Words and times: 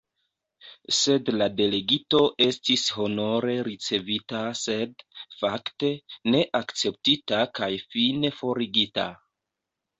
Sed 0.99 1.27
la 1.41 1.47
delegito 1.59 2.21
estis 2.45 2.85
honore 3.03 3.59
ricevita 3.69 4.43
sed, 4.63 5.05
fakte, 5.43 5.93
ne 6.33 6.43
akceptita 6.63 7.45
kaj 7.61 7.73
fine 7.95 8.37
forigita! 8.43 9.11